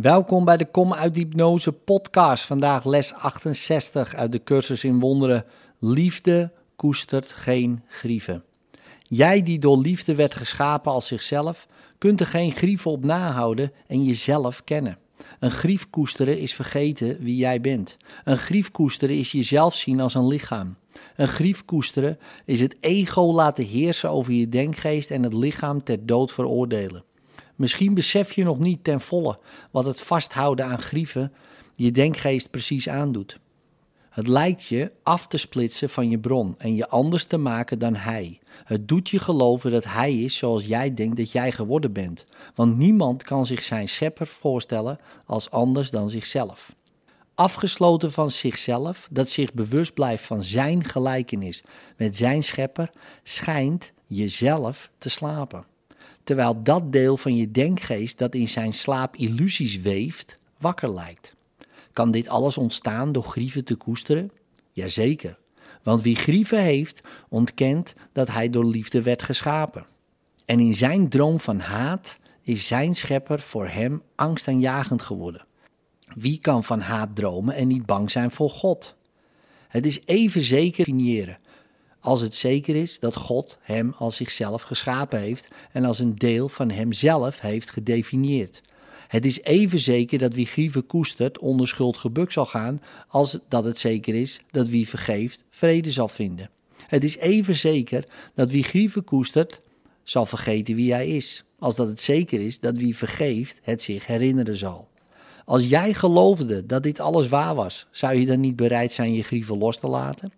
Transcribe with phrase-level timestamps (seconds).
[0.00, 2.44] Welkom bij de Kom uit Hypnose podcast.
[2.44, 5.44] Vandaag les 68 uit de cursus in wonderen.
[5.78, 8.44] Liefde koestert geen grieven.
[9.02, 11.66] Jij die door liefde werd geschapen als zichzelf,
[11.98, 14.98] kunt er geen grieven op nahouden en jezelf kennen.
[15.40, 17.96] Een grief koesteren is vergeten wie jij bent.
[18.24, 20.76] Een grief koesteren is jezelf zien als een lichaam.
[21.16, 26.06] Een grief koesteren is het ego laten heersen over je denkgeest en het lichaam ter
[26.06, 27.04] dood veroordelen.
[27.58, 29.38] Misschien besef je nog niet ten volle
[29.70, 31.32] wat het vasthouden aan grieven
[31.74, 33.38] je denkgeest precies aandoet.
[34.10, 37.94] Het lijkt je af te splitsen van je bron en je anders te maken dan
[37.94, 38.38] hij.
[38.64, 42.26] Het doet je geloven dat hij is zoals jij denkt dat jij geworden bent.
[42.54, 46.74] Want niemand kan zich zijn schepper voorstellen als anders dan zichzelf.
[47.34, 51.62] Afgesloten van zichzelf, dat zich bewust blijft van zijn gelijkenis
[51.96, 52.90] met zijn schepper,
[53.22, 55.64] schijnt jezelf te slapen
[56.28, 61.34] terwijl dat deel van je denkgeest dat in zijn slaap illusies weeft, wakker lijkt.
[61.92, 64.30] Kan dit alles ontstaan door grieven te koesteren?
[64.72, 65.38] Jazeker,
[65.82, 69.86] want wie grieven heeft, ontkent dat hij door liefde werd geschapen.
[70.44, 75.46] En in zijn droom van haat is zijn schepper voor hem angstaanjagend geworden.
[76.14, 78.96] Wie kan van haat dromen en niet bang zijn voor God?
[79.68, 81.38] Het is even zeker definiëren
[82.00, 86.48] als het zeker is dat God hem als zichzelf geschapen heeft en als een deel
[86.48, 88.62] van hemzelf heeft gedefinieerd.
[89.08, 93.64] Het is even zeker dat wie grieven koestert onder schuld gebukt zal gaan, als dat
[93.64, 96.50] het zeker is dat wie vergeeft vrede zal vinden.
[96.86, 98.04] Het is even zeker
[98.34, 99.60] dat wie grieven koestert
[100.02, 104.06] zal vergeten wie hij is, als dat het zeker is dat wie vergeeft het zich
[104.06, 104.88] herinneren zal.
[105.44, 109.22] Als jij geloofde dat dit alles waar was, zou je dan niet bereid zijn je
[109.22, 110.32] grieven los te laten?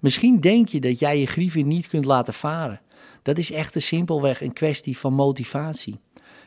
[0.00, 2.80] Misschien denk je dat jij je grieven niet kunt laten varen.
[3.22, 6.00] Dat is echter simpelweg een kwestie van motivatie.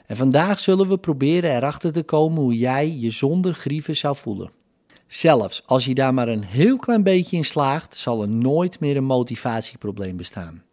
[0.05, 4.51] En vandaag zullen we proberen erachter te komen hoe jij je zonder grieven zou voelen.
[5.07, 8.97] Zelfs als je daar maar een heel klein beetje in slaagt, zal er nooit meer
[8.97, 10.63] een motivatieprobleem bestaan.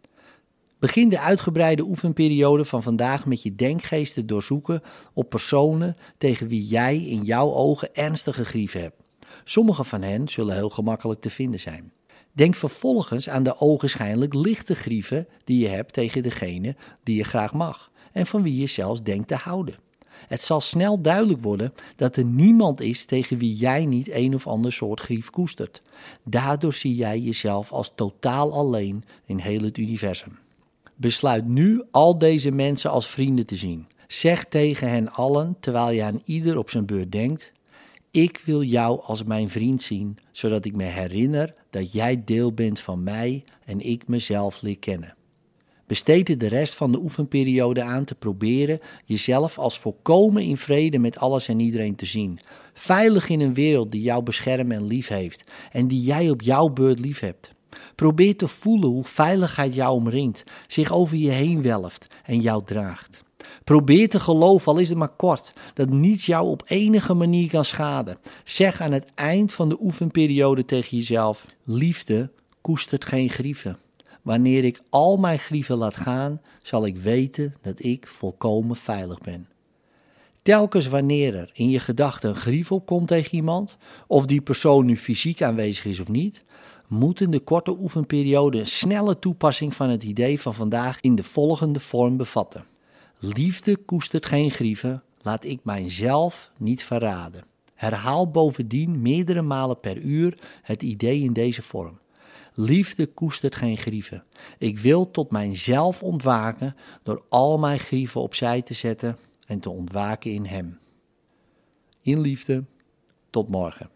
[0.79, 4.81] Begin de uitgebreide oefenperiode van vandaag met je denkgeest te doorzoeken
[5.13, 9.01] op personen tegen wie jij in jouw ogen ernstige grieven hebt.
[9.43, 11.91] Sommige van hen zullen heel gemakkelijk te vinden zijn.
[12.35, 17.53] Denk vervolgens aan de ogenschijnlijk lichte grieven die je hebt tegen degene die je graag
[17.53, 19.75] mag en van wie je zelfs denkt te houden.
[20.27, 24.47] Het zal snel duidelijk worden dat er niemand is tegen wie jij niet een of
[24.47, 25.81] ander soort grief koestert.
[26.23, 30.37] Daardoor zie jij jezelf als totaal alleen in heel het universum.
[30.95, 33.87] Besluit nu al deze mensen als vrienden te zien.
[34.07, 37.51] Zeg tegen hen allen, terwijl je aan ieder op zijn beurt denkt:
[38.15, 42.79] Ik wil jou als mijn vriend zien, zodat ik me herinner dat jij deel bent
[42.79, 45.15] van mij en ik mezelf leer kennen.
[45.87, 51.17] Besteed de rest van de oefenperiode aan te proberen jezelf als volkomen in vrede met
[51.17, 52.39] alles en iedereen te zien.
[52.73, 56.67] Veilig in een wereld die jou beschermt en lief heeft en die jij op jouw
[56.67, 57.51] beurt lief hebt.
[57.95, 63.24] Probeer te voelen hoe veiligheid jou omringt, zich over je heen welft en jou draagt.
[63.63, 67.65] Probeer te geloven, al is het maar kort, dat niets jou op enige manier kan
[67.65, 68.17] schaden.
[68.43, 72.29] Zeg aan het eind van de oefenperiode tegen jezelf: Liefde
[72.61, 73.77] koestert geen grieven.
[74.21, 79.47] Wanneer ik al mijn grieven laat gaan, zal ik weten dat ik volkomen veilig ben.
[80.41, 83.77] Telkens wanneer er in je gedachten een grief opkomt tegen iemand,
[84.07, 86.43] of die persoon nu fysiek aanwezig is of niet,
[86.87, 91.79] moeten de korte oefenperiode een snelle toepassing van het idee van vandaag in de volgende
[91.79, 92.63] vorm bevatten.
[93.19, 97.43] Liefde koestert geen grieven, laat ik mijzelf niet verraden.
[97.73, 101.99] Herhaal bovendien meerdere malen per uur het idee in deze vorm.
[102.53, 104.23] Liefde koestert geen grieven.
[104.57, 110.31] Ik wil tot mijzelf ontwaken door al mijn grieven opzij te zetten en te ontwaken
[110.31, 110.79] in Hem.
[112.01, 112.63] In liefde,
[113.29, 113.89] tot morgen.